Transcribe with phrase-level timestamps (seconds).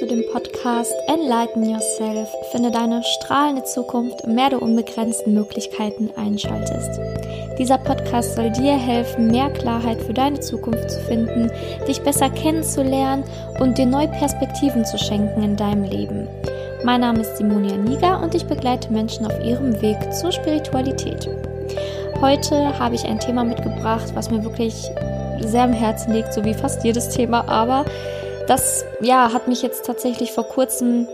[0.00, 2.30] zu dem Podcast Enlighten Yourself.
[2.52, 6.98] Finde deine strahlende Zukunft, mehr der unbegrenzten Möglichkeiten einschaltest.
[7.58, 11.50] Dieser Podcast soll dir helfen, mehr Klarheit für deine Zukunft zu finden,
[11.86, 13.24] dich besser kennenzulernen
[13.58, 16.26] und dir neue Perspektiven zu schenken in deinem Leben.
[16.82, 21.28] Mein Name ist Simonia Niger und ich begleite Menschen auf ihrem Weg zur Spiritualität.
[22.22, 24.90] Heute habe ich ein Thema mitgebracht, was mir wirklich
[25.40, 27.84] sehr am Herzen liegt, so wie fast jedes Thema, aber
[28.50, 31.06] das ja, hat mich jetzt tatsächlich vor kurzem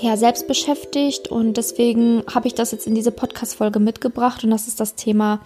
[0.00, 4.66] ja, selbst beschäftigt und deswegen habe ich das jetzt in diese Podcast-Folge mitgebracht und das
[4.66, 5.40] ist das Thema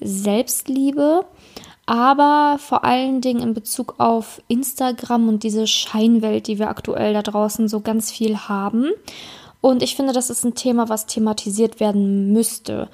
[0.00, 1.24] Selbstliebe,
[1.86, 7.22] aber vor allen Dingen in Bezug auf Instagram und diese Scheinwelt, die wir aktuell da
[7.22, 8.90] draußen so ganz viel haben.
[9.60, 12.88] Und ich finde, das ist ein Thema, was thematisiert werden müsste.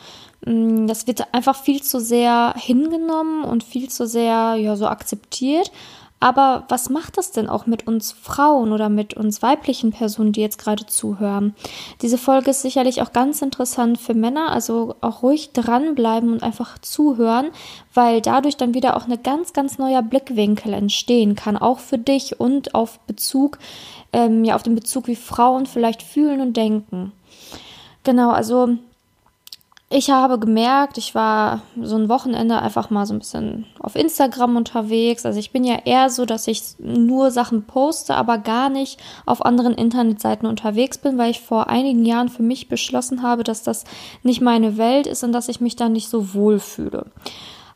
[0.45, 5.71] Mm, das wird einfach viel zu sehr hingenommen und viel zu sehr ja so akzeptiert.
[6.19, 10.41] Aber was macht das denn auch mit uns Frauen oder mit uns weiblichen Personen, die
[10.41, 11.55] jetzt gerade zuhören?
[12.01, 16.79] Diese Folge ist sicherlich auch ganz interessant für Männer, also auch ruhig dranbleiben und einfach
[16.79, 17.51] zuhören,
[17.93, 22.41] weil dadurch dann wieder auch eine ganz, ganz neuer Blickwinkel entstehen kann, auch für dich
[22.41, 23.59] und auf Bezug,
[24.15, 27.13] ähm, ja, auf den Bezug, wie Frauen vielleicht fühlen und denken.
[28.05, 28.79] Genau, also
[29.89, 34.57] ich habe gemerkt, ich war so ein Wochenende einfach mal so ein bisschen auf Instagram
[34.57, 35.25] unterwegs.
[35.25, 39.45] Also ich bin ja eher so, dass ich nur Sachen poste, aber gar nicht auf
[39.45, 43.85] anderen Internetseiten unterwegs bin, weil ich vor einigen Jahren für mich beschlossen habe, dass das
[44.25, 47.07] nicht meine Welt ist und dass ich mich da nicht so wohl fühle.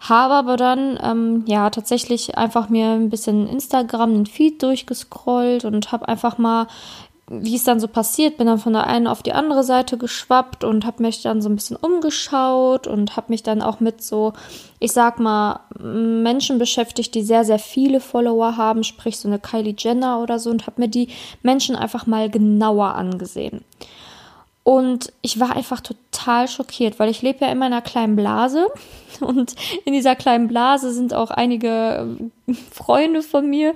[0.00, 5.92] Habe aber dann ähm, ja tatsächlich einfach mir ein bisschen Instagram den Feed durchgescrollt und
[5.92, 6.66] habe einfach mal
[7.32, 10.64] wie es dann so passiert, bin dann von der einen auf die andere Seite geschwappt
[10.64, 14.32] und habe mich dann so ein bisschen umgeschaut und habe mich dann auch mit so,
[14.80, 19.76] ich sag mal, Menschen beschäftigt, die sehr, sehr viele Follower haben, sprich so eine Kylie
[19.78, 21.06] Jenner oder so und habe mir die
[21.42, 23.64] Menschen einfach mal genauer angesehen.
[24.64, 28.66] Und ich war einfach total schockiert, weil ich lebe ja in meiner kleinen Blase
[29.20, 29.54] und
[29.84, 32.16] in dieser kleinen Blase sind auch einige
[32.72, 33.74] Freunde von mir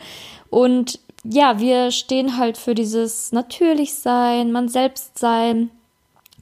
[0.50, 5.70] und ja, wir stehen halt für dieses Natürlichsein, man selbst sein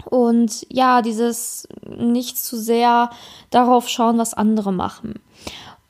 [0.05, 3.11] und ja, dieses nicht zu sehr
[3.51, 5.21] darauf schauen, was andere machen.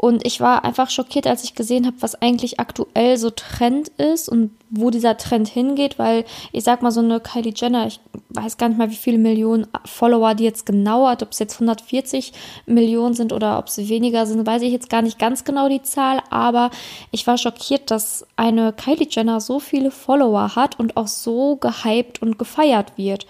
[0.04, 4.28] Und ich war einfach schockiert, als ich gesehen habe, was eigentlich aktuell so Trend ist
[4.28, 8.56] und wo dieser Trend hingeht, weil ich sag mal so eine Kylie Jenner, ich weiß
[8.56, 12.32] gar nicht mal, wie viele Millionen Follower die jetzt genau hat, ob es jetzt 140
[12.66, 15.82] Millionen sind oder ob sie weniger sind, weiß ich jetzt gar nicht ganz genau die
[15.82, 16.70] Zahl, aber
[17.12, 22.20] ich war schockiert, dass eine Kylie Jenner so viele Follower hat und auch so gehypt
[22.20, 23.28] und gefeiert wird.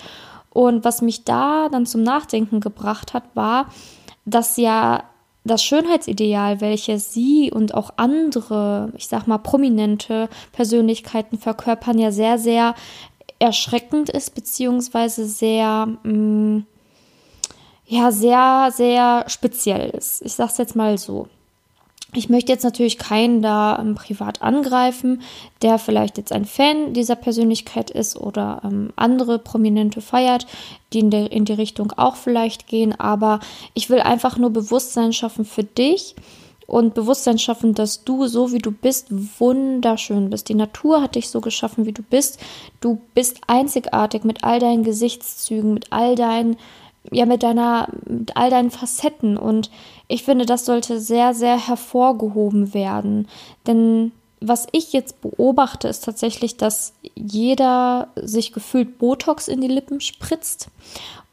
[0.49, 3.67] Und was mich da dann zum Nachdenken gebracht hat, war,
[4.25, 5.03] dass ja
[5.45, 12.39] das Schönheitsideal, welches sie und auch andere, ich sag mal, prominente Persönlichkeiten verkörpern, ja sehr,
[12.39, 12.75] sehr
[13.39, 16.67] erschreckend ist, beziehungsweise sehr, mh, mm,
[17.87, 20.23] ja, sehr, sehr speziell ist.
[20.23, 21.29] Ich sag's jetzt mal so.
[22.15, 25.23] Ich möchte jetzt natürlich keinen da ähm, privat angreifen,
[25.63, 30.47] der vielleicht jetzt ein Fan dieser Persönlichkeit ist oder ähm, andere Prominente feiert,
[30.93, 32.99] die in, der, in die Richtung auch vielleicht gehen.
[33.01, 33.41] Aber
[33.73, 36.15] ich will einfach nur Bewusstsein schaffen für dich
[36.67, 39.07] und Bewusstsein schaffen, dass du so wie du bist
[39.39, 40.51] wunderschön bist.
[40.51, 42.39] Die Natur hat dich so geschaffen, wie du bist.
[42.81, 46.57] Du bist einzigartig mit all deinen Gesichtszügen, mit all deinen
[47.11, 49.37] ja mit deiner, mit all deinen Facetten.
[49.37, 49.71] Und
[50.09, 53.29] ich finde, das sollte sehr, sehr hervorgehoben werden.
[53.67, 60.01] Denn was ich jetzt beobachte, ist tatsächlich, dass jeder sich gefühlt Botox in die Lippen
[60.01, 60.69] spritzt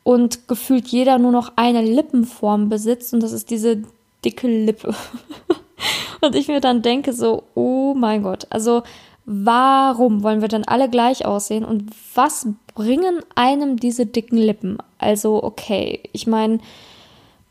[0.03, 3.83] und gefühlt jeder nur noch eine Lippenform besitzt und das ist diese
[4.23, 4.95] dicke Lippe.
[6.21, 8.83] und ich mir dann denke so, oh mein Gott, also
[9.31, 14.79] warum wollen wir dann alle gleich aussehen und was bringen einem diese dicken Lippen?
[14.97, 16.57] Also, okay, ich meine,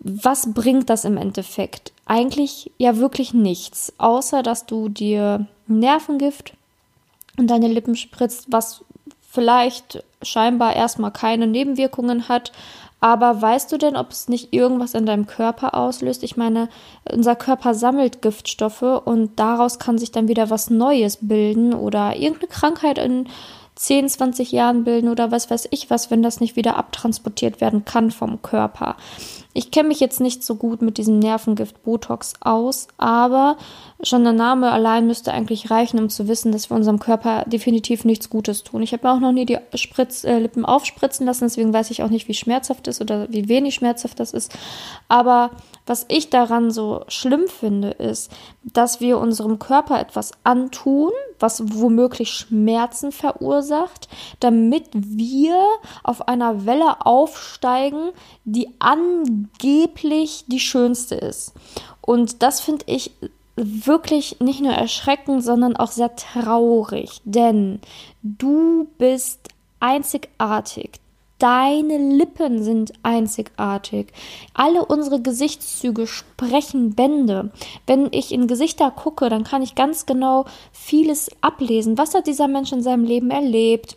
[0.01, 1.93] was bringt das im Endeffekt?
[2.05, 6.55] Eigentlich ja wirklich nichts, außer dass du dir Nervengift
[7.37, 8.85] in deine Lippen spritzt, was
[9.31, 12.51] vielleicht scheinbar erstmal keine Nebenwirkungen hat,
[13.01, 16.25] aber weißt du denn, ob es nicht irgendwas in deinem Körper auslöst?
[16.25, 16.69] Ich meine,
[17.11, 22.49] unser Körper sammelt Giftstoffe und daraus kann sich dann wieder was Neues bilden oder irgendeine
[22.49, 23.29] Krankheit in
[23.79, 27.85] 10, 20 Jahren bilden oder was weiß ich was, wenn das nicht wieder abtransportiert werden
[27.85, 28.97] kann vom Körper.
[29.55, 33.57] Ich kenne mich jetzt nicht so gut mit diesem Nervengift Botox aus, aber
[34.03, 38.05] schon der Name allein müsste eigentlich reichen, um zu wissen, dass wir unserem Körper definitiv
[38.05, 38.83] nichts Gutes tun.
[38.83, 42.11] Ich habe auch noch nie die Spritz, äh, Lippen aufspritzen lassen, deswegen weiß ich auch
[42.11, 44.53] nicht, wie schmerzhaft es ist oder wie wenig schmerzhaft das ist.
[45.09, 45.51] Aber
[45.89, 48.31] was ich daran so schlimm finde, ist,
[48.63, 54.09] dass wir unserem Körper etwas antun, was womöglich Schmerzen verursacht,
[54.41, 55.57] damit wir
[56.03, 58.11] auf einer Welle aufsteigen,
[58.45, 61.55] die angeblich die schönste ist.
[62.01, 63.13] Und das finde ich
[63.57, 67.81] wirklich nicht nur erschreckend, sondern auch sehr traurig, denn
[68.23, 69.41] du bist
[69.81, 71.01] einzigartig.
[71.39, 74.09] Deine Lippen sind einzigartig.
[74.55, 77.53] Alle unsere Gesichtszüge sprechen Bände.
[77.87, 81.97] Wenn ich in Gesichter gucke, dann kann ich ganz genau vieles ablesen.
[81.97, 83.97] Was hat dieser Mensch in seinem Leben erlebt?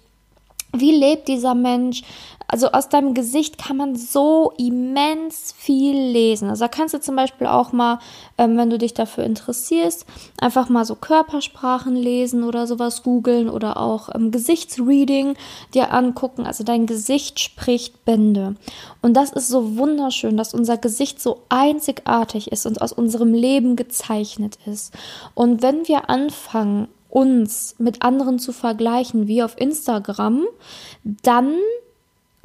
[0.74, 2.04] Wie lebt dieser Mensch?
[2.48, 6.50] Also aus deinem Gesicht kann man so immens viel lesen.
[6.50, 8.00] Also da kannst du zum Beispiel auch mal,
[8.38, 10.06] ähm, wenn du dich dafür interessierst,
[10.38, 15.36] einfach mal so Körpersprachen lesen oder sowas googeln oder auch ähm, Gesichtsreading
[15.74, 16.46] dir angucken.
[16.46, 18.56] Also dein Gesicht spricht Bände.
[19.02, 23.78] Und das ist so wunderschön, dass unser Gesicht so einzigartig ist und aus unserem Leben
[23.78, 24.94] gezeichnet ist.
[25.36, 30.46] Und wenn wir anfangen, uns mit anderen zu vergleichen, wie auf Instagram,
[31.04, 31.54] dann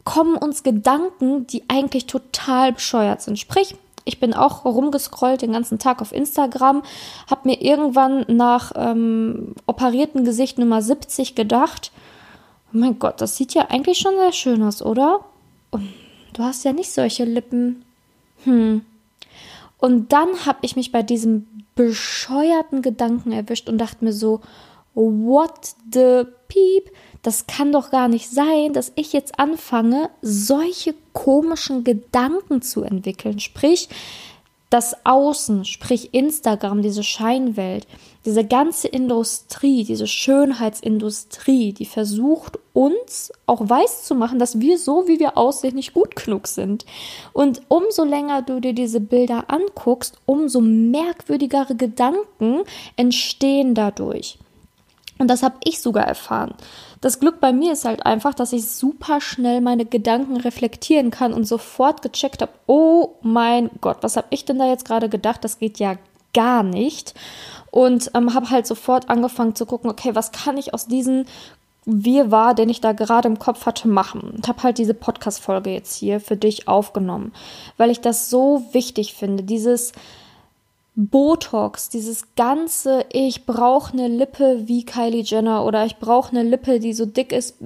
[0.04, 3.38] kommen uns Gedanken, die eigentlich total bescheuert sind.
[3.38, 6.82] Sprich, ich bin auch rumgescrollt den ganzen Tag auf Instagram,
[7.28, 11.92] habe mir irgendwann nach ähm, operierten Gesicht Nummer 70 gedacht,
[12.72, 15.24] oh mein Gott, das sieht ja eigentlich schon sehr schön aus, oder?
[16.32, 17.84] Du hast ja nicht solche Lippen.
[18.44, 18.84] Hm.
[19.78, 24.40] Und dann habe ich mich bei diesem bescheuerten Gedanken erwischt und dachte mir so,
[24.94, 26.90] what the peep?
[27.22, 33.40] Das kann doch gar nicht sein, dass ich jetzt anfange, solche komischen Gedanken zu entwickeln.
[33.40, 33.88] Sprich,
[34.70, 37.86] das Außen, sprich Instagram, diese Scheinwelt,
[38.26, 45.06] diese ganze Industrie, diese Schönheitsindustrie, die versucht uns auch weiß zu machen, dass wir so,
[45.06, 46.84] wie wir aussehen, nicht gut genug sind.
[47.32, 52.62] Und umso länger du dir diese Bilder anguckst, umso merkwürdigere Gedanken
[52.96, 54.38] entstehen dadurch.
[55.18, 56.54] Und das habe ich sogar erfahren.
[57.00, 61.32] Das Glück bei mir ist halt einfach, dass ich super schnell meine Gedanken reflektieren kann
[61.32, 65.44] und sofort gecheckt habe, oh mein Gott, was habe ich denn da jetzt gerade gedacht?
[65.44, 65.96] Das geht ja
[66.34, 67.14] gar nicht.
[67.76, 71.26] Und ähm, habe halt sofort angefangen zu gucken, okay, was kann ich aus diesen
[71.84, 74.32] Wirrwarr, den ich da gerade im Kopf hatte, machen.
[74.34, 77.34] Und habe halt diese Podcast-Folge jetzt hier für dich aufgenommen,
[77.76, 79.42] weil ich das so wichtig finde.
[79.42, 79.92] Dieses
[80.94, 86.80] Botox, dieses ganze, ich brauche eine Lippe wie Kylie Jenner oder ich brauche eine Lippe,
[86.80, 87.58] die so dick ist,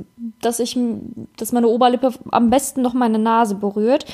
[0.43, 0.77] dass ich,
[1.37, 4.07] dass meine Oberlippe am besten noch meine Nase berührt.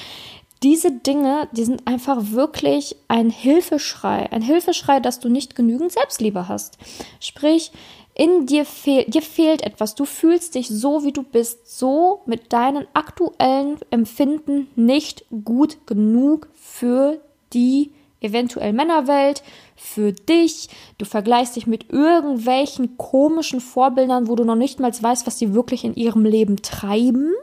[0.62, 6.48] Diese Dinge, die sind einfach wirklich ein Hilfeschrei, ein Hilfeschrei, dass du nicht genügend Selbstliebe
[6.48, 6.78] hast.
[7.20, 7.72] Sprich,
[8.14, 9.94] in dir fehlt, dir fehlt etwas.
[9.94, 16.48] Du fühlst dich so, wie du bist, so mit deinen aktuellen Empfinden nicht gut genug
[16.54, 17.20] für
[17.52, 19.42] die eventuell Männerwelt,
[19.76, 20.68] für dich.
[20.96, 25.52] Du vergleichst dich mit irgendwelchen komischen Vorbildern, wo du noch nicht mal weißt, was sie
[25.52, 27.34] wirklich in ihrem Leben treiben.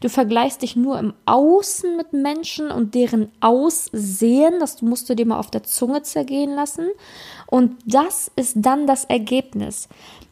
[0.00, 5.26] Du vergleichst dich nur im Außen mit Menschen und deren Aussehen, das musst du dir
[5.26, 6.88] mal auf der Zunge zergehen lassen.
[7.46, 9.88] Und das ist dann das Ergebnis.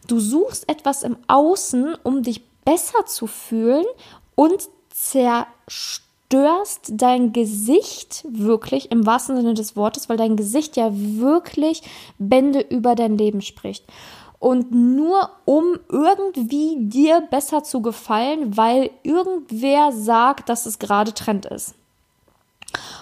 [0.07, 3.85] Du suchst etwas im Außen, um dich besser zu fühlen
[4.35, 10.91] und zerstörst störst dein Gesicht wirklich im wahrsten Sinne des Wortes, weil dein Gesicht ja
[10.93, 11.83] wirklich
[12.19, 13.85] Bände über dein Leben spricht.
[14.39, 21.47] Und nur um irgendwie dir besser zu gefallen, weil irgendwer sagt, dass es gerade Trend
[21.47, 21.75] ist.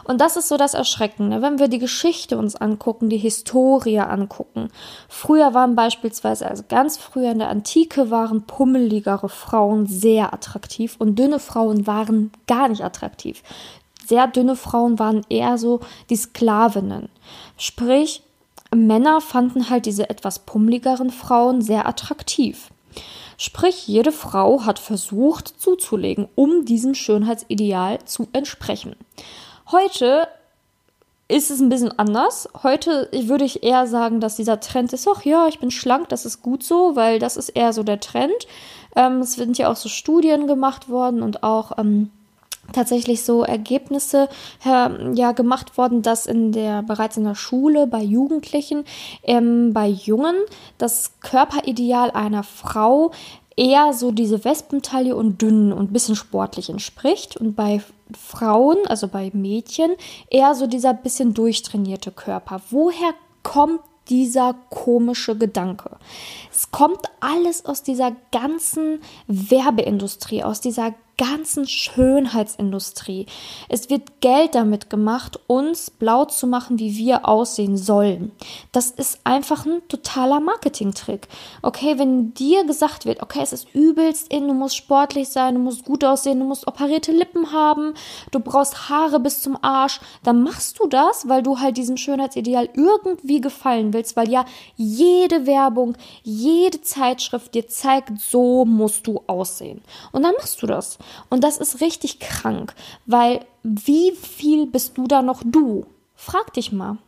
[0.04, 4.68] Und das ist so das Erschreckende, wenn wir die Geschichte uns angucken, die Historie angucken.
[5.08, 11.18] Früher waren beispielsweise, also ganz früher in der Antike, waren pummeligere Frauen sehr attraktiv und
[11.18, 13.42] dünne Frauen waren gar nicht attraktiv.
[14.06, 17.08] Sehr dünne Frauen waren eher so die Sklavinnen.
[17.56, 18.22] Sprich,
[18.74, 22.70] Männer fanden halt diese etwas pummeligeren Frauen sehr attraktiv.
[23.36, 28.94] Sprich, jede Frau hat versucht zuzulegen, um diesem Schönheitsideal zu entsprechen.
[29.70, 30.28] Heute
[31.26, 32.48] ist es ein bisschen anders.
[32.62, 36.26] Heute würde ich eher sagen, dass dieser Trend ist, ach ja, ich bin schlank, das
[36.26, 38.46] ist gut so, weil das ist eher so der Trend.
[38.94, 42.10] Ähm, es sind ja auch so Studien gemacht worden und auch ähm,
[42.72, 44.28] tatsächlich so Ergebnisse
[44.64, 48.84] ja gemacht worden, dass in der bereits in der Schule bei Jugendlichen,
[49.22, 50.36] ähm, bei Jungen
[50.78, 53.12] das Körperideal einer Frau
[53.56, 59.30] eher so diese Wespentaille und dünn und bisschen sportlich entspricht und bei Frauen, also bei
[59.32, 59.92] Mädchen,
[60.28, 62.60] eher so dieser bisschen durchtrainierte Körper.
[62.70, 65.96] Woher kommt dieser komische Gedanke?
[66.50, 73.26] Es kommt alles aus dieser ganzen Werbeindustrie, aus dieser ganzen Schönheitsindustrie.
[73.68, 78.32] Es wird Geld damit gemacht, uns blau zu machen, wie wir aussehen sollen.
[78.72, 81.28] Das ist einfach ein totaler Marketingtrick.
[81.62, 85.60] Okay, wenn dir gesagt wird, okay, es ist übelst in, du musst sportlich sein, du
[85.60, 87.94] musst gut aussehen, du musst operierte Lippen haben,
[88.30, 92.68] du brauchst Haare bis zum Arsch, dann machst du das, weil du halt diesem Schönheitsideal
[92.74, 94.44] irgendwie gefallen willst, weil ja
[94.76, 99.82] jede Werbung, jede Zeitschrift dir zeigt, so musst du aussehen.
[100.12, 100.98] Und dann machst du das.
[101.30, 102.74] Und das ist richtig krank,
[103.06, 105.86] weil wie viel bist du da noch du?
[106.14, 106.98] Frag dich mal.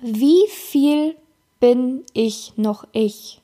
[0.00, 1.16] Wie viel
[1.60, 3.40] bin ich noch ich?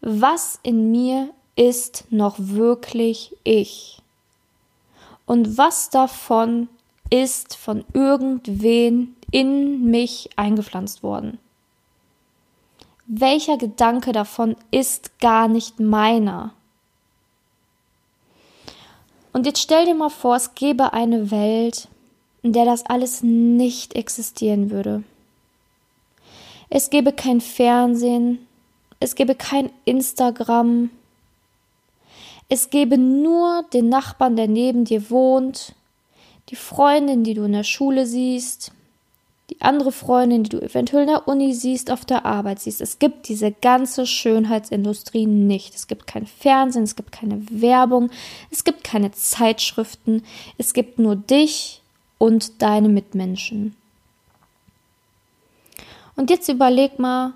[0.00, 4.00] Was in mir ist noch wirklich ich?
[5.26, 6.68] Und was davon
[7.10, 11.38] ist von irgendwen in mich eingepflanzt worden?
[13.06, 16.52] Welcher Gedanke davon ist gar nicht meiner?
[19.32, 21.88] Und jetzt stell dir mal vor, es gäbe eine Welt,
[22.42, 25.04] in der das alles nicht existieren würde.
[26.68, 28.46] Es gäbe kein Fernsehen,
[28.98, 30.90] es gäbe kein Instagram,
[32.48, 35.74] es gäbe nur den Nachbarn, der neben dir wohnt,
[36.48, 38.72] die Freundin, die du in der Schule siehst,
[39.60, 42.80] andere Freundin, die du eventuell in der Uni siehst, auf der Arbeit siehst.
[42.80, 45.74] Es gibt diese ganze Schönheitsindustrie nicht.
[45.74, 48.10] Es gibt kein Fernsehen, es gibt keine Werbung,
[48.50, 50.22] es gibt keine Zeitschriften,
[50.58, 51.82] es gibt nur dich
[52.18, 53.76] und deine Mitmenschen.
[56.16, 57.34] Und jetzt überleg mal,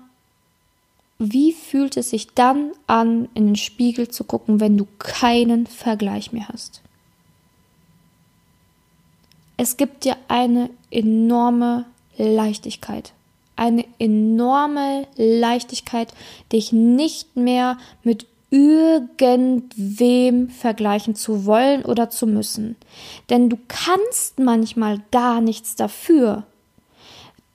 [1.17, 6.33] wie fühlt es sich dann an, in den Spiegel zu gucken, wenn du keinen Vergleich
[6.33, 6.81] mehr hast?
[9.57, 11.85] Es gibt dir eine enorme
[12.17, 13.13] Leichtigkeit.
[13.55, 16.13] Eine enorme Leichtigkeit,
[16.51, 22.75] dich nicht mehr mit irgendwem vergleichen zu wollen oder zu müssen.
[23.29, 26.43] Denn du kannst manchmal gar nichts dafür.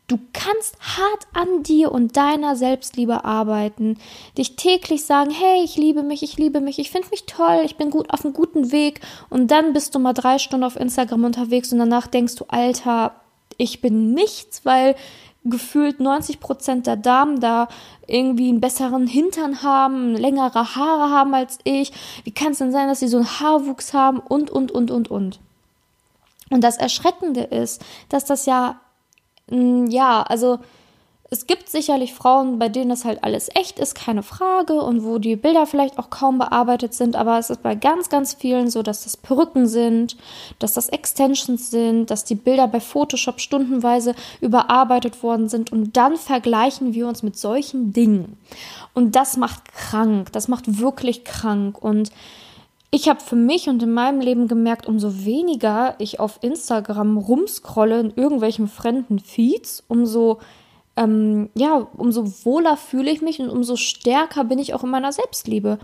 [0.09, 3.97] Du kannst hart an dir und deiner Selbstliebe arbeiten,
[4.37, 7.77] dich täglich sagen, hey, ich liebe mich, ich liebe mich, ich finde mich toll, ich
[7.77, 11.23] bin gut auf einem guten Weg und dann bist du mal drei Stunden auf Instagram
[11.23, 13.20] unterwegs und danach denkst du, Alter,
[13.61, 14.97] ich bin nichts, weil
[15.45, 17.69] gefühlt 90 Prozent der Damen da
[18.07, 21.93] irgendwie einen besseren Hintern haben, längere Haare haben als ich.
[22.25, 25.11] Wie kann es denn sein, dass sie so einen Haarwuchs haben und, und, und, und,
[25.11, 25.41] und.
[26.51, 28.81] Und das Erschreckende ist, dass das ja,
[29.49, 30.59] mm, ja, also
[31.33, 35.19] es gibt sicherlich Frauen, bei denen das halt alles echt ist, keine Frage, und wo
[35.19, 38.83] die Bilder vielleicht auch kaum bearbeitet sind, aber es ist bei ganz, ganz vielen so,
[38.83, 40.17] dass das Perücken sind,
[40.59, 46.17] dass das Extensions sind, dass die Bilder bei Photoshop stundenweise überarbeitet worden sind und dann
[46.17, 48.37] vergleichen wir uns mit solchen Dingen.
[48.93, 52.11] Und das macht krank, das macht wirklich krank und
[52.91, 58.01] ich habe für mich und in meinem Leben gemerkt, umso weniger ich auf Instagram rumscrolle
[58.01, 60.41] in irgendwelchen fremden Feeds, umso
[61.01, 65.13] ähm, ja, umso wohler fühle ich mich und umso stärker bin ich auch in meiner
[65.13, 65.79] Selbstliebe.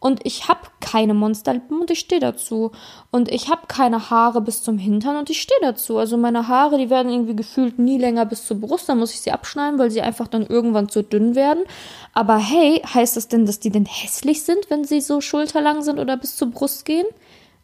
[0.00, 2.72] Und ich habe keine Monsterlippen und ich stehe dazu.
[3.10, 5.96] Und ich habe keine Haare bis zum Hintern und ich stehe dazu.
[5.96, 8.86] Also meine Haare, die werden irgendwie gefühlt nie länger bis zur Brust.
[8.86, 11.64] Dann muss ich sie abschneiden, weil sie einfach dann irgendwann zu dünn werden.
[12.12, 15.98] Aber hey, heißt das denn, dass die denn hässlich sind, wenn sie so schulterlang sind
[15.98, 17.06] oder bis zur Brust gehen?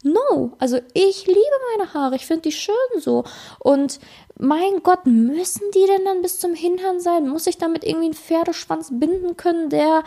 [0.03, 1.39] No, also ich liebe
[1.77, 3.23] meine Haare, ich finde die schön so.
[3.59, 3.99] Und
[4.37, 7.27] mein Gott, müssen die denn dann bis zum Hintern sein?
[7.27, 10.03] Muss ich damit irgendwie einen Pferdeschwanz binden können, der,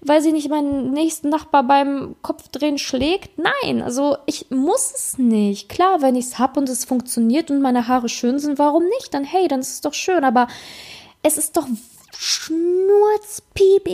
[0.00, 3.38] weil sie nicht meinen nächsten Nachbar beim Kopfdrehen schlägt?
[3.38, 5.68] Nein, also ich muss es nicht.
[5.68, 9.14] Klar, wenn ich es hab und es funktioniert und meine Haare schön sind, warum nicht?
[9.14, 10.24] Dann hey, dann ist es doch schön.
[10.24, 10.48] Aber
[11.22, 11.68] es ist doch
[12.18, 12.56] Schnurzpiep,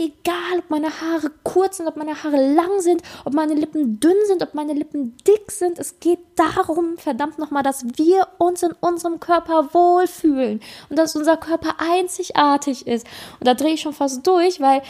[0.03, 4.17] egal ob meine Haare kurz sind, ob meine Haare lang sind, ob meine Lippen dünn
[4.27, 5.79] sind, ob meine Lippen dick sind.
[5.79, 11.37] Es geht darum, verdammt nochmal, dass wir uns in unserem Körper wohlfühlen und dass unser
[11.37, 13.07] Körper einzigartig ist.
[13.39, 14.81] Und da drehe ich schon fast durch, weil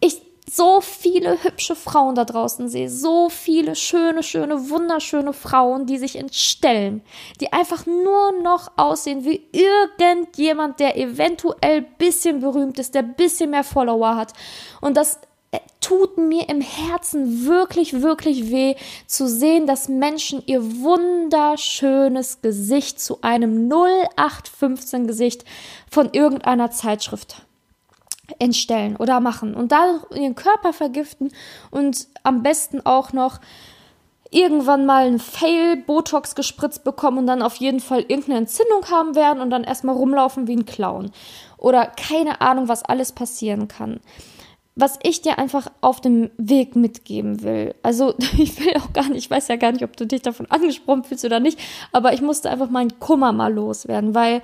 [0.00, 5.98] ich so viele hübsche Frauen da draußen sehe, so viele schöne, schöne, wunderschöne Frauen, die
[5.98, 7.02] sich entstellen,
[7.40, 13.64] die einfach nur noch aussehen wie irgendjemand, der eventuell bisschen berühmt ist, der bisschen mehr
[13.64, 14.32] Follower hat.
[14.80, 15.20] Und das
[15.52, 18.74] äh, tut mir im Herzen wirklich, wirklich weh
[19.06, 25.44] zu sehen, dass Menschen ihr wunderschönes Gesicht zu einem 0815 Gesicht
[25.88, 27.46] von irgendeiner Zeitschrift
[28.38, 31.32] entstellen oder machen und da ihren Körper vergiften
[31.70, 33.40] und am besten auch noch
[34.30, 39.14] irgendwann mal ein Fail Botox gespritzt bekommen und dann auf jeden Fall irgendeine Entzündung haben
[39.14, 41.10] werden und dann erstmal rumlaufen wie ein Clown
[41.58, 44.00] oder keine Ahnung, was alles passieren kann.
[44.74, 47.74] was ich dir einfach auf dem Weg mitgeben will.
[47.82, 50.46] Also ich will auch gar nicht, ich weiß ja gar nicht, ob du dich davon
[50.50, 51.58] angesprochen fühlst oder nicht,
[51.92, 54.40] aber ich musste einfach meinen Kummer mal loswerden, weil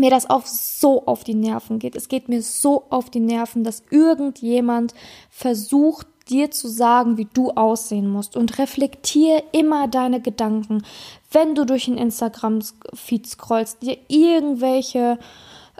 [0.00, 1.94] mir das auch so auf die Nerven geht.
[1.94, 4.94] Es geht mir so auf die Nerven, dass irgendjemand
[5.30, 10.82] versucht, dir zu sagen, wie du aussehen musst und reflektier immer deine Gedanken,
[11.30, 15.18] wenn du durch den Instagram-Feed scrollst, dir irgendwelche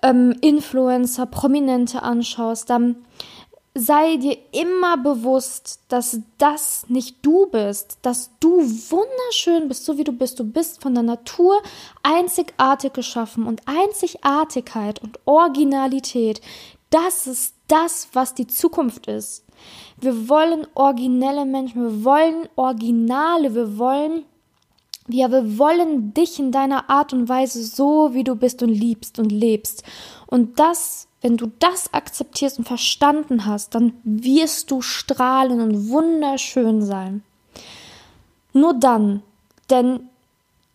[0.03, 2.97] ähm, Influencer, Prominente anschaust, dann
[3.75, 10.05] sei dir immer bewusst, dass das nicht du bist, dass du wunderschön bist, so wie
[10.05, 10.41] du bist.
[10.41, 11.63] Du bist von der Natur
[12.03, 16.41] einzigartig geschaffen und Einzigartigkeit und Originalität,
[16.91, 19.45] das ist das, was die Zukunft ist.
[20.01, 24.25] Wir wollen originelle Menschen, wir wollen Originale, wir wollen
[25.09, 29.19] ja, wir wollen dich in deiner Art und Weise so, wie du bist und liebst
[29.19, 29.83] und lebst.
[30.31, 36.83] Und das wenn du das akzeptierst und verstanden hast, dann wirst du strahlen und wunderschön
[36.83, 37.23] sein.
[38.53, 39.23] Nur dann,
[39.69, 40.09] denn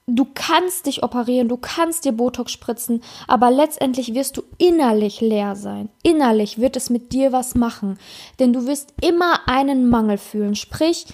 [0.08, 5.56] du kannst dich operieren, du kannst dir Botox spritzen, aber letztendlich wirst du innerlich leer
[5.56, 5.90] sein.
[6.04, 7.98] Innerlich wird es mit dir was machen,
[8.40, 10.56] denn du wirst immer einen Mangel fühlen.
[10.56, 11.08] Sprich,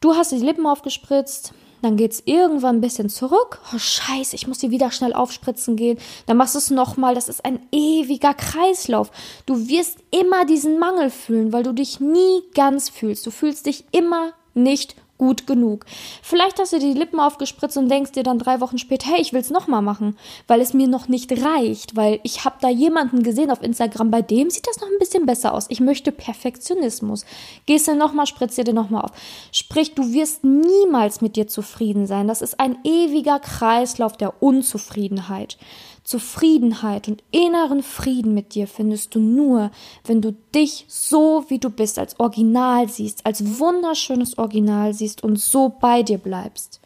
[0.00, 1.52] du hast die Lippen aufgespritzt,
[1.86, 3.60] dann geht es irgendwann ein bisschen zurück.
[3.72, 5.98] Oh, scheiße, ich muss hier wieder schnell aufspritzen gehen.
[6.26, 7.14] Dann machst du es nochmal.
[7.14, 9.12] Das ist ein ewiger Kreislauf.
[9.46, 13.24] Du wirst immer diesen Mangel fühlen, weil du dich nie ganz fühlst.
[13.24, 15.86] Du fühlst dich immer nicht gut genug.
[16.22, 19.32] Vielleicht hast du die Lippen aufgespritzt und denkst dir dann drei Wochen später, hey, ich
[19.32, 23.22] will es nochmal machen, weil es mir noch nicht reicht, weil ich habe da jemanden
[23.22, 25.66] gesehen auf Instagram, bei dem sieht das noch ein bisschen besser aus.
[25.68, 27.24] Ich möchte Perfektionismus.
[27.66, 29.12] Gehst du nochmal, spritzt dir den nochmal auf.
[29.52, 32.28] Sprich, du wirst niemals mit dir zufrieden sein.
[32.28, 35.58] Das ist ein ewiger Kreislauf der Unzufriedenheit.
[36.06, 39.72] Zufriedenheit und inneren Frieden mit dir findest du nur,
[40.04, 45.36] wenn du dich so, wie du bist, als Original siehst, als wunderschönes Original siehst und
[45.40, 46.80] so bei dir bleibst.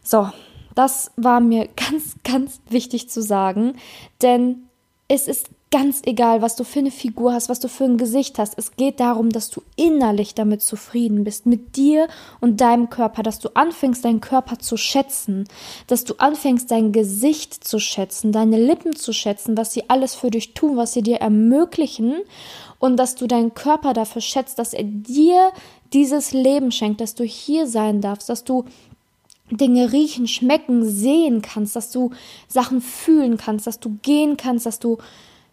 [0.00, 0.30] So,
[0.76, 3.74] das war mir ganz, ganz wichtig zu sagen,
[4.22, 4.68] denn
[5.08, 8.38] es ist ganz egal, was du für eine Figur hast, was du für ein Gesicht
[8.38, 8.54] hast.
[8.56, 12.06] Es geht darum, dass du innerlich damit zufrieden bist, mit dir
[12.40, 15.48] und deinem Körper, dass du anfängst, deinen Körper zu schätzen,
[15.88, 20.30] dass du anfängst, dein Gesicht zu schätzen, deine Lippen zu schätzen, was sie alles für
[20.30, 22.14] dich tun, was sie dir ermöglichen
[22.78, 25.50] und dass du deinen Körper dafür schätzt, dass er dir
[25.92, 28.64] dieses Leben schenkt, dass du hier sein darfst, dass du
[29.50, 32.10] Dinge riechen, schmecken, sehen kannst, dass du
[32.48, 34.98] Sachen fühlen kannst, dass du gehen kannst, dass du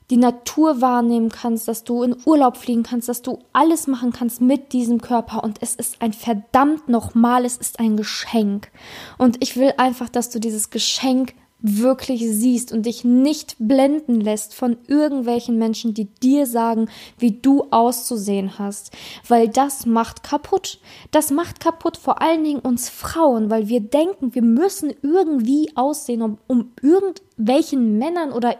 [0.09, 4.41] die Natur wahrnehmen kannst, dass du in Urlaub fliegen kannst, dass du alles machen kannst
[4.41, 5.43] mit diesem Körper.
[5.43, 8.71] Und es ist ein verdammt nochmal, es ist ein Geschenk.
[9.17, 14.53] Und ich will einfach, dass du dieses Geschenk wirklich siehst und dich nicht blenden lässt
[14.53, 18.91] von irgendwelchen Menschen, die dir sagen, wie du auszusehen hast,
[19.27, 20.79] weil das macht kaputt.
[21.11, 26.21] Das macht kaputt vor allen Dingen uns Frauen, weil wir denken, wir müssen irgendwie aussehen,
[26.21, 28.57] um, um irgendwelchen Männern oder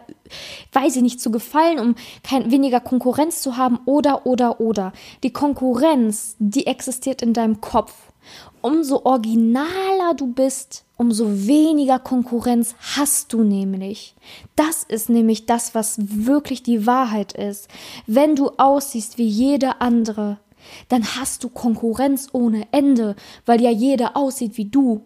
[0.72, 4.92] weiß ich nicht zu gefallen, um kein weniger Konkurrenz zu haben oder oder oder.
[5.22, 7.92] Die Konkurrenz, die existiert in deinem Kopf.
[8.64, 14.14] Umso originaler du bist, umso weniger Konkurrenz hast du nämlich.
[14.56, 17.68] Das ist nämlich das, was wirklich die Wahrheit ist.
[18.06, 20.38] Wenn du aussiehst wie jeder andere,
[20.88, 25.02] dann hast du Konkurrenz ohne Ende, weil ja jeder aussieht wie du.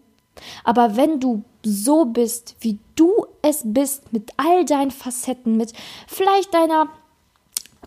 [0.63, 5.73] Aber wenn du so bist, wie du es bist, mit all deinen Facetten, mit
[6.07, 6.87] vielleicht deiner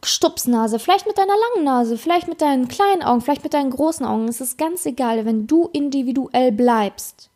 [0.04, 4.04] Stupsnase, vielleicht mit deiner langen Nase, vielleicht mit deinen kleinen Augen, vielleicht mit deinen großen
[4.04, 7.30] Augen, es ist ganz egal, wenn du individuell bleibst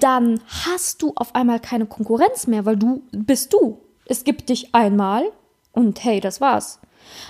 [0.00, 3.78] dann hast du auf einmal keine Konkurrenz mehr, weil du bist du.
[4.06, 5.24] Es gibt dich einmal
[5.72, 6.80] und hey, das war's.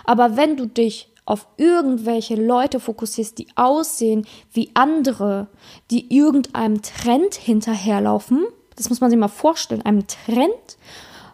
[0.05, 5.49] Aber wenn du dich auf irgendwelche Leute fokussierst, die aussehen wie andere,
[5.91, 8.45] die irgendeinem Trend hinterherlaufen,
[8.77, 10.77] das muss man sich mal vorstellen, einem Trend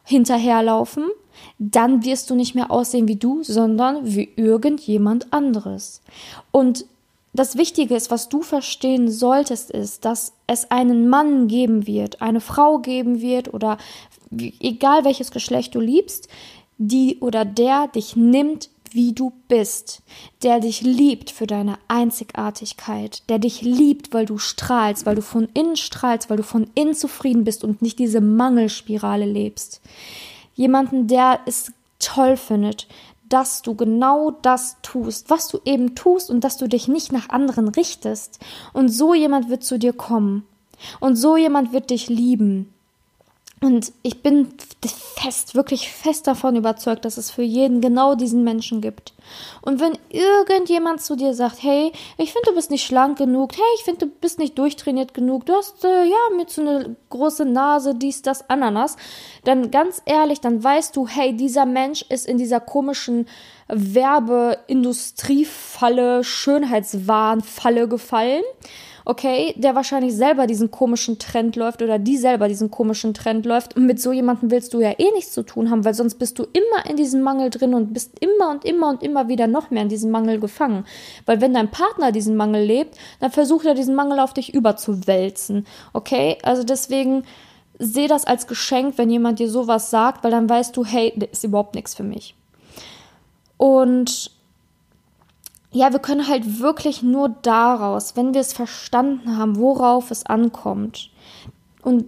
[0.05, 1.05] hinterherlaufen,
[1.63, 6.01] dann wirst du nicht mehr aussehen wie du, sondern wie irgendjemand anderes.
[6.51, 6.87] Und
[7.35, 12.41] das Wichtige ist, was du verstehen solltest, ist, dass es einen Mann geben wird, eine
[12.41, 13.77] Frau geben wird oder
[14.31, 16.29] egal welches Geschlecht du liebst,
[16.79, 20.03] die oder der dich nimmt, wie du bist,
[20.43, 25.47] der dich liebt für deine Einzigartigkeit, der dich liebt, weil du strahlst, weil du von
[25.53, 29.83] innen strahlst, weil du von innen zufrieden bist und nicht diese Mangelspirale lebst.
[30.61, 32.87] Jemanden, der es toll findet,
[33.31, 37.31] dass du genau das tust, was du eben tust und dass du dich nicht nach
[37.31, 38.39] anderen richtest.
[38.75, 40.45] Und so jemand wird zu dir kommen.
[41.01, 42.75] Und so jemand wird dich lieben.
[43.63, 44.55] Und ich bin
[45.17, 49.13] fest, wirklich fest davon überzeugt, dass es für jeden genau diesen Menschen gibt.
[49.61, 53.63] Und wenn irgendjemand zu dir sagt, hey, ich finde, du bist nicht schlank genug, hey,
[53.77, 57.45] ich finde, du bist nicht durchtrainiert genug, du hast, äh, ja, mit so eine große
[57.45, 58.97] Nase, dies, das, Ananas,
[59.45, 63.27] dann ganz ehrlich, dann weißt du, hey, dieser Mensch ist in dieser komischen
[63.69, 68.45] Werbeindustriefalle, Schönheitswahnfalle gefallen
[69.05, 73.77] okay, der wahrscheinlich selber diesen komischen Trend läuft oder die selber diesen komischen Trend läuft.
[73.77, 76.39] Und mit so jemandem willst du ja eh nichts zu tun haben, weil sonst bist
[76.39, 79.71] du immer in diesem Mangel drin und bist immer und immer und immer wieder noch
[79.71, 80.85] mehr in diesem Mangel gefangen.
[81.27, 85.67] Weil wenn dein Partner diesen Mangel lebt, dann versucht er diesen Mangel auf dich überzuwälzen.
[85.93, 87.25] Okay, also deswegen
[87.79, 91.31] sehe das als Geschenk, wenn jemand dir sowas sagt, weil dann weißt du, hey, das
[91.33, 92.35] ist überhaupt nichts für mich.
[93.57, 94.31] Und
[95.73, 101.11] ja, wir können halt wirklich nur daraus, wenn wir es verstanden haben, worauf es ankommt
[101.83, 102.07] und,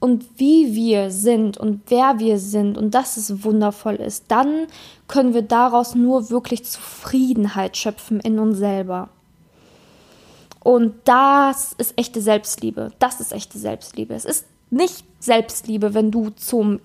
[0.00, 4.66] und wie wir sind und wer wir sind und dass es wundervoll ist, dann
[5.06, 9.10] können wir daraus nur wirklich Zufriedenheit schöpfen in uns selber.
[10.60, 12.92] Und das ist echte Selbstliebe.
[12.98, 14.14] Das ist echte Selbstliebe.
[14.14, 16.80] Es ist nicht Selbstliebe, wenn du zum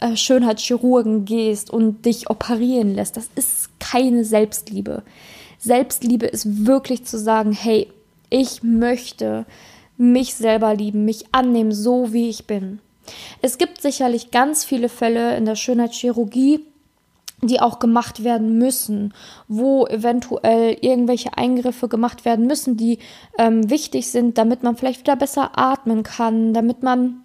[0.00, 3.16] äh, Schönheitschirurgen gehst und dich operieren lässt.
[3.16, 5.04] Das ist keine Selbstliebe.
[5.66, 7.88] Selbstliebe ist wirklich zu sagen, hey,
[8.30, 9.44] ich möchte
[9.96, 12.80] mich selber lieben, mich annehmen, so wie ich bin.
[13.42, 16.60] Es gibt sicherlich ganz viele Fälle in der Schönheitschirurgie,
[17.42, 19.12] die auch gemacht werden müssen,
[19.48, 22.98] wo eventuell irgendwelche Eingriffe gemacht werden müssen, die
[23.38, 27.22] ähm, wichtig sind, damit man vielleicht wieder besser atmen kann, damit man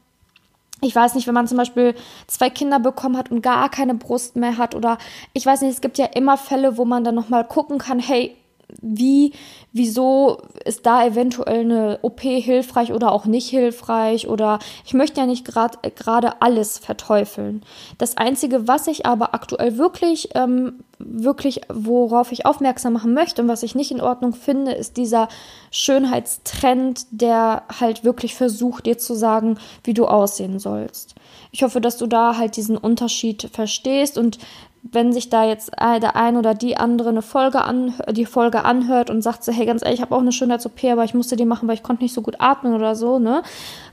[0.81, 1.95] ich weiß nicht, wenn man zum Beispiel
[2.27, 4.97] zwei Kinder bekommen hat und gar keine Brust mehr hat oder
[5.33, 8.35] ich weiß nicht, es gibt ja immer Fälle, wo man dann nochmal gucken kann, hey,
[8.81, 9.33] wie,
[9.73, 15.27] wieso ist da eventuell eine OP hilfreich oder auch nicht hilfreich oder ich möchte ja
[15.27, 17.63] nicht gerade gerade alles verteufeln.
[17.97, 23.47] Das Einzige, was ich aber aktuell wirklich, ähm, wirklich, worauf ich aufmerksam machen möchte und
[23.47, 25.27] was ich nicht in Ordnung finde, ist dieser
[25.71, 31.15] Schönheitstrend, der halt wirklich versucht, dir zu sagen, wie du aussehen sollst.
[31.51, 34.39] Ich hoffe, dass du da halt diesen Unterschied verstehst und
[34.83, 39.11] wenn sich da jetzt der ein oder die andere eine Folge an, die Folge anhört
[39.11, 41.45] und sagt so, hey, ganz ehrlich, ich habe auch eine Schönheits-OP, aber ich musste die
[41.45, 43.43] machen, weil ich konnte nicht so gut atmen oder so, ne?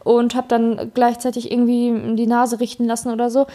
[0.02, 3.46] Und habe dann gleichzeitig irgendwie die Nase richten lassen oder so.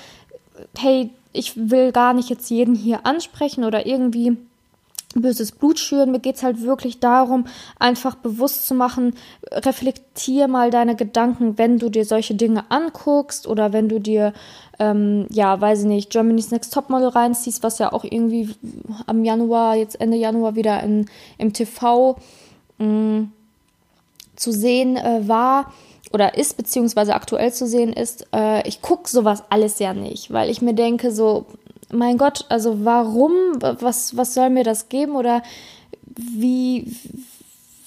[0.78, 4.38] Hey, ich will gar nicht jetzt jeden hier ansprechen oder irgendwie
[5.16, 6.12] böses Blut schüren.
[6.12, 7.46] Mir geht's halt wirklich darum,
[7.80, 9.16] einfach bewusst zu machen,
[9.52, 14.34] reflektier mal deine Gedanken, wenn du dir solche Dinge anguckst oder wenn du dir,
[14.80, 18.50] ähm, ja, weiß ich nicht, Germany's Next Topmodel reinziehst, was ja auch irgendwie
[19.06, 22.18] am Januar, jetzt Ende Januar wieder in, im TV
[22.78, 23.32] mh, mm,
[24.36, 25.72] zu sehen äh, war
[26.14, 30.50] oder ist, beziehungsweise aktuell zu sehen ist, äh, ich gucke sowas alles ja nicht, weil
[30.50, 31.48] ich mir denke, so,
[31.92, 35.42] mein Gott, also warum, was, was soll mir das geben oder
[36.16, 36.96] wie,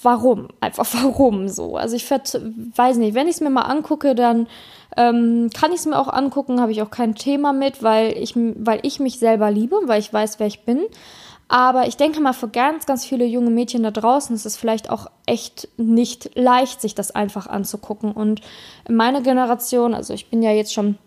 [0.03, 0.49] warum?
[0.59, 1.77] Einfach warum so?
[1.77, 4.47] Also ich weiß nicht, wenn ich es mir mal angucke, dann
[4.97, 8.33] ähm, kann ich es mir auch angucken, habe ich auch kein Thema mit, weil ich,
[8.35, 10.81] weil ich mich selber liebe, weil ich weiß, wer ich bin.
[11.49, 14.89] Aber ich denke mal, für ganz, ganz viele junge Mädchen da draußen ist es vielleicht
[14.89, 18.11] auch echt nicht leicht, sich das einfach anzugucken.
[18.11, 18.41] Und
[18.89, 20.97] meine Generation, also ich bin ja jetzt schon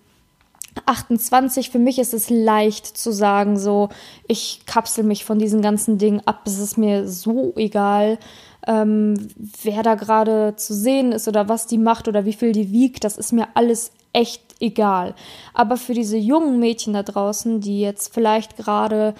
[0.86, 3.90] 28, für mich ist es leicht zu sagen, so,
[4.28, 8.18] ich kapsel mich von diesen ganzen Dingen ab, es ist mir so egal,
[8.66, 9.28] ähm,
[9.62, 13.04] wer da gerade zu sehen ist oder was die macht oder wie viel die wiegt,
[13.04, 15.14] das ist mir alles echt egal.
[15.54, 19.14] Aber für diese jungen Mädchen da draußen, die jetzt vielleicht gerade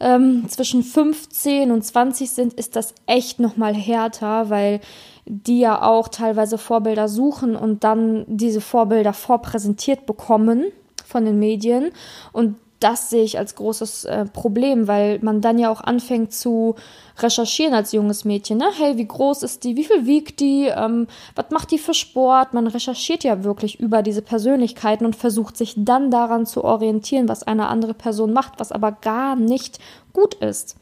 [0.00, 4.80] ähm, zwischen 15 und 20 sind, ist das echt nochmal härter, weil
[5.26, 10.66] die ja auch teilweise Vorbilder suchen und dann diese Vorbilder vorpräsentiert bekommen
[11.06, 11.90] von den Medien.
[12.32, 16.74] Und das sehe ich als großes äh, Problem, weil man dann ja auch anfängt zu
[17.18, 18.58] recherchieren als junges Mädchen.
[18.58, 18.66] Ne?
[18.76, 19.76] Hey, wie groß ist die?
[19.76, 20.66] Wie viel wiegt die?
[20.66, 22.52] Ähm, was macht die für Sport?
[22.52, 27.42] Man recherchiert ja wirklich über diese Persönlichkeiten und versucht sich dann daran zu orientieren, was
[27.42, 29.78] eine andere Person macht, was aber gar nicht
[30.12, 30.76] gut ist.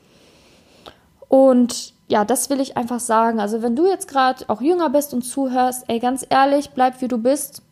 [1.29, 3.41] Und ja, das will ich einfach sagen.
[3.41, 7.09] Also wenn du jetzt gerade auch jünger bist und zuhörst, ey, ganz ehrlich, bleib wie
[7.09, 7.63] du bist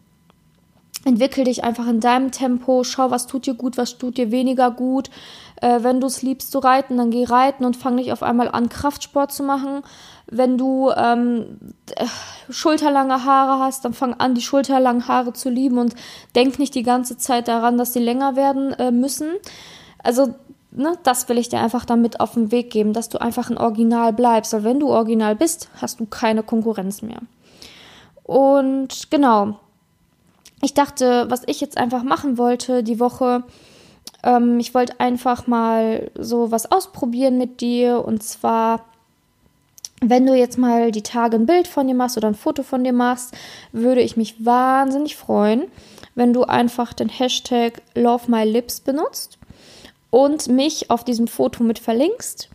[1.05, 4.71] entwickel dich einfach in deinem Tempo, schau, was tut dir gut, was tut dir weniger
[4.71, 5.11] gut.
[5.61, 8.49] Äh, wenn du es liebst zu reiten, dann geh reiten und fang nicht auf einmal
[8.49, 9.83] an, Kraftsport zu machen.
[10.27, 11.59] Wenn du ähm,
[11.97, 12.07] äh,
[12.51, 15.95] schulterlange Haare hast, dann fang an, die schulterlangen Haare zu lieben und
[16.35, 19.29] denk nicht die ganze Zeit daran, dass sie länger werden äh, müssen.
[20.03, 20.35] Also,
[20.71, 23.59] ne, das will ich dir einfach damit auf den Weg geben, dass du einfach ein
[23.59, 24.53] Original bleibst.
[24.53, 27.21] Weil wenn du Original bist, hast du keine Konkurrenz mehr.
[28.23, 29.59] Und genau,
[30.62, 33.44] ich dachte, was ich jetzt einfach machen wollte die Woche,
[34.23, 38.05] ähm, ich wollte einfach mal so was ausprobieren mit dir.
[38.05, 38.85] Und zwar
[40.01, 42.85] wenn du jetzt mal die Tage ein Bild von dir machst oder ein Foto von
[42.85, 43.35] dir machst,
[43.73, 45.64] würde ich mich wahnsinnig freuen,
[46.14, 49.38] wenn du einfach den Hashtag Love My Lips benutzt
[50.09, 52.49] und mich auf diesem Foto mit verlinkst,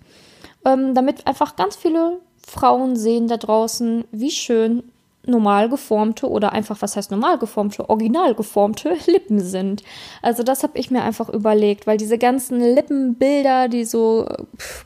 [0.65, 4.83] ähm, damit einfach ganz viele Frauen sehen da draußen, wie schön
[5.27, 9.83] normal geformte oder einfach, was heißt normal geformte, original geformte Lippen sind.
[10.21, 14.27] Also das habe ich mir einfach überlegt, weil diese ganzen Lippenbilder, die so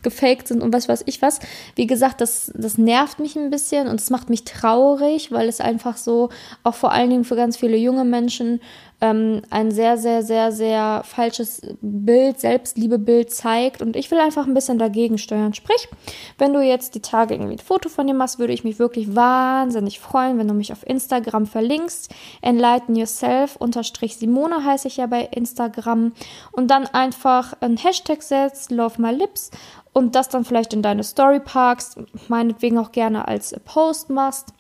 [0.02, 1.40] gefaked sind und was weiß ich was,
[1.76, 5.62] wie gesagt, das, das nervt mich ein bisschen und es macht mich traurig, weil es
[5.62, 6.30] einfach so,
[6.64, 8.62] auch vor allen Dingen für ganz viele junge Menschen,
[9.02, 13.82] ähm, ein sehr, sehr, sehr, sehr falsches Bild, Selbstliebebild zeigt.
[13.82, 15.54] Und ich will einfach ein bisschen dagegen steuern.
[15.54, 15.88] Sprich,
[16.38, 19.16] wenn du jetzt die Tage irgendwie ein Foto von dir machst, würde ich mich wirklich
[19.16, 22.14] wahnsinnig freuen, wenn du mich auf Instagram verlinkst.
[22.42, 26.12] Enlighten Yourself unterstrich Simone heiße ich ja bei Instagram.
[26.52, 29.52] Und dann einfach ein Hashtag setzt, Love My Lips
[29.94, 34.54] und das dann vielleicht in deine Story parkst, meinetwegen auch gerne als Post machst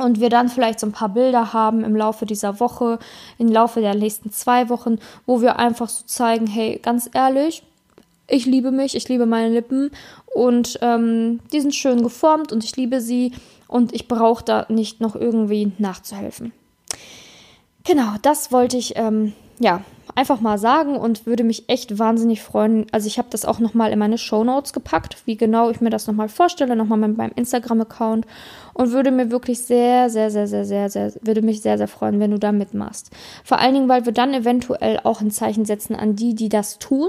[0.00, 2.98] und wir dann vielleicht so ein paar Bilder haben im Laufe dieser Woche,
[3.38, 7.62] im Laufe der nächsten zwei Wochen, wo wir einfach so zeigen, hey, ganz ehrlich,
[8.28, 9.90] ich liebe mich, ich liebe meine Lippen
[10.34, 13.32] und ähm, die sind schön geformt und ich liebe sie
[13.66, 16.52] und ich brauche da nicht noch irgendwie nachzuhelfen.
[17.84, 19.82] Genau, das wollte ich ähm, ja
[20.14, 22.86] einfach mal sagen und würde mich echt wahnsinnig freuen.
[22.92, 25.90] Also ich habe das auch nochmal in meine Show Notes gepackt, wie genau ich mir
[25.90, 28.26] das nochmal vorstelle, nochmal mit meinem Instagram-Account
[28.78, 32.20] und würde mir wirklich sehr, sehr, sehr, sehr, sehr, sehr, würde mich sehr, sehr freuen,
[32.20, 33.10] wenn du da mitmachst.
[33.42, 36.78] Vor allen Dingen, weil wir dann eventuell auch ein Zeichen setzen an die, die das
[36.78, 37.08] tun,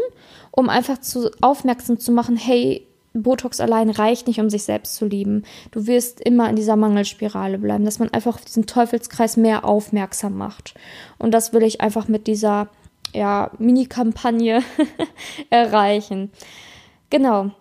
[0.49, 5.05] um einfach zu aufmerksam zu machen, hey, Botox allein reicht nicht, um sich selbst zu
[5.05, 5.43] lieben.
[5.69, 10.37] Du wirst immer in dieser Mangelspirale bleiben, dass man einfach auf diesen Teufelskreis mehr aufmerksam
[10.37, 10.73] macht.
[11.19, 12.69] Und das will ich einfach mit dieser
[13.13, 14.63] ja, Mini-Kampagne
[15.51, 16.31] erreichen.
[17.11, 17.51] Genau.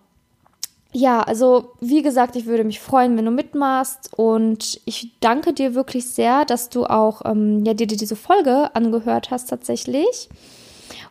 [0.92, 5.74] Ja, also wie gesagt, ich würde mich freuen, wenn du mitmachst und ich danke dir
[5.74, 10.31] wirklich sehr, dass du auch ähm, ja, dir diese Folge angehört hast tatsächlich.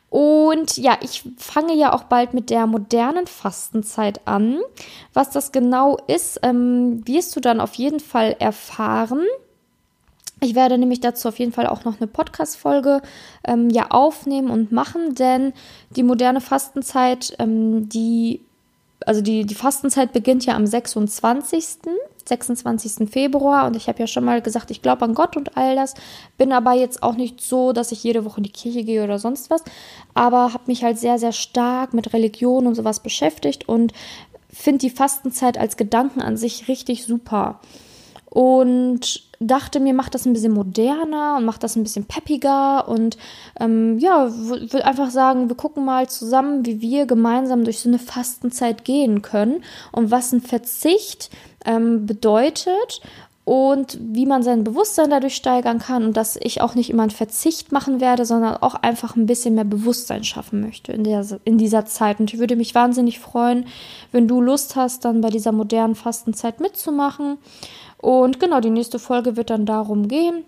[0.09, 4.59] Und ja, ich fange ja auch bald mit der modernen Fastenzeit an.
[5.13, 9.25] Was das genau ist, ähm, wirst du dann auf jeden Fall erfahren.
[10.39, 13.01] Ich werde nämlich dazu auf jeden Fall auch noch eine Podcast-Folge
[13.43, 15.51] ähm, ja aufnehmen und machen, denn
[15.89, 18.41] die moderne Fastenzeit, ähm, die,
[19.05, 21.65] also die, die Fastenzeit beginnt ja am 26.
[22.25, 23.10] 26.
[23.10, 25.93] Februar und ich habe ja schon mal gesagt, ich glaube an Gott und all das,
[26.38, 29.17] bin aber jetzt auch nicht so, dass ich jede Woche in die Kirche gehe oder
[29.17, 29.63] sonst was,
[30.13, 33.93] aber habe mich halt sehr, sehr stark mit Religion und sowas beschäftigt und
[34.49, 37.62] finde die Fastenzeit als Gedanken an sich richtig super.
[38.25, 43.17] Und dachte mir, macht das ein bisschen moderner und macht das ein bisschen peppiger und
[43.60, 48.00] ähm, ja, will einfach sagen, wir gucken mal zusammen, wie wir gemeinsam durch so eine
[48.00, 51.30] Fastenzeit gehen können und was ein Verzicht
[51.65, 53.02] ähm, bedeutet
[53.47, 57.12] und wie man sein Bewusstsein dadurch steigern kann und dass ich auch nicht immer einen
[57.12, 61.58] Verzicht machen werde, sondern auch einfach ein bisschen mehr Bewusstsein schaffen möchte in, der, in
[61.58, 62.19] dieser Zeit.
[62.19, 63.65] Und ich würde mich wahnsinnig freuen,
[64.12, 67.38] wenn du Lust hast, dann bei dieser modernen Fastenzeit mitzumachen.
[67.97, 70.43] Und genau, die nächste Folge wird dann darum gehen.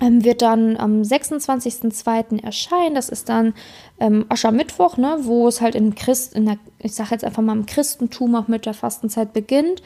[0.00, 2.42] Ähm, wird dann am 26.02.
[2.42, 2.94] erscheinen.
[2.94, 3.54] Das ist dann
[4.00, 7.56] ähm, Aschermittwoch, ne, wo es halt in Christ, in der, ich sage jetzt einfach mal
[7.56, 9.82] im Christentum auch mit der Fastenzeit beginnt.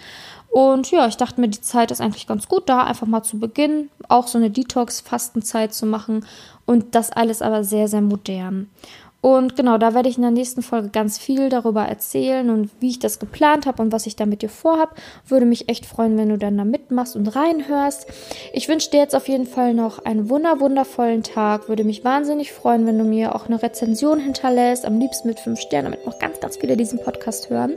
[0.48, 3.38] Und ja, ich dachte mir, die Zeit ist eigentlich ganz gut, da einfach mal zu
[3.38, 6.24] beginnen, auch so eine Detox-Fastenzeit zu machen
[6.64, 8.70] und das alles aber sehr, sehr modern.
[9.20, 12.90] Und genau, da werde ich in der nächsten Folge ganz viel darüber erzählen und wie
[12.90, 14.94] ich das geplant habe und was ich da mit dir vorhabe.
[15.26, 18.06] Würde mich echt freuen, wenn du dann da mitmachst und reinhörst.
[18.52, 21.68] Ich wünsche dir jetzt auf jeden Fall noch einen wunder wundervollen Tag.
[21.68, 25.60] Würde mich wahnsinnig freuen, wenn du mir auch eine Rezension hinterlässt, am liebsten mit fünf
[25.60, 27.74] Sternen, damit noch ganz, ganz viele diesen Podcast hören.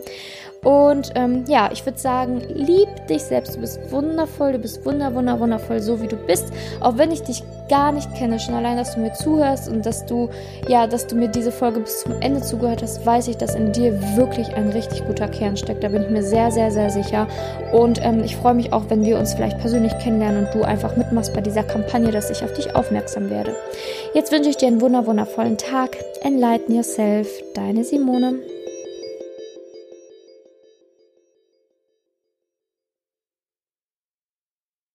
[0.64, 3.56] Und ähm, ja, ich würde sagen, lieb dich selbst.
[3.56, 6.52] Du bist wundervoll, du bist wunder, wunder, wundervoll, so wie du bist.
[6.82, 10.06] Auch wenn ich dich gar nicht kenne, schon allein, dass du mir zuhörst und dass
[10.06, 10.30] du,
[10.68, 13.72] ja, dass du mir diese Folge bis zum Ende zugehört hast, weiß ich, dass in
[13.72, 15.84] dir wirklich ein richtig guter Kern steckt.
[15.84, 17.28] Da bin ich mir sehr, sehr, sehr sicher.
[17.72, 20.98] Und ähm, ich freue mich auch, wenn wir uns vielleicht persönlich kennenlernen und du einfach
[20.98, 23.56] mitmachst bei dieser Kampagne, dass ich auf dich aufmerksam werde.
[24.14, 25.98] Jetzt wünsche ich dir einen wunder, wundervollen Tag.
[26.22, 28.40] Enlighten yourself, deine Simone.